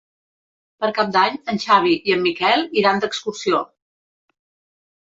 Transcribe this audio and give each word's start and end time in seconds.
Per 0.83 0.89
Cap 0.99 1.11
d'Any 1.17 1.37
en 1.53 1.61
Xavi 1.65 1.93
i 2.09 2.17
en 2.17 2.25
Miquel 2.27 2.67
iran 2.83 3.05
d'excursió. 3.05 3.63